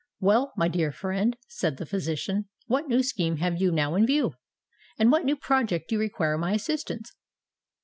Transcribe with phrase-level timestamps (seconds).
[0.19, 4.33] "Well, my dear friend," said the physician, "what new scheme have you now in view?
[4.97, 7.13] in what new project do you require my assistance?"